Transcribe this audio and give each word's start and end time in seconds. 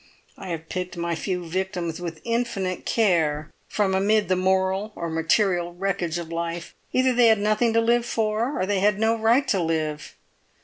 I 0.35 0.47
have 0.47 0.67
picked 0.67 0.97
my 0.97 1.13
few 1.13 1.45
victims 1.47 2.01
with 2.01 2.21
infinite 2.23 2.87
care 2.87 3.51
from 3.67 3.93
amid 3.93 4.29
the 4.29 4.35
moral 4.35 4.91
or 4.95 5.11
material 5.11 5.75
wreckage 5.75 6.17
of 6.17 6.31
life; 6.31 6.73
either 6.91 7.13
they 7.13 7.27
had 7.27 7.37
nothing 7.39 7.71
to 7.73 7.81
live 7.81 8.07
for, 8.07 8.59
or 8.59 8.65
they 8.65 8.79
had 8.79 8.97
no 8.97 9.15
right 9.15 9.47
to 9.49 9.61
live. 9.61 10.15